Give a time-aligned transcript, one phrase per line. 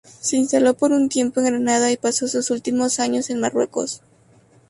[0.19, 4.01] Se instaló por un tiempo en Granada y pasó sus últimos años en Marruecos.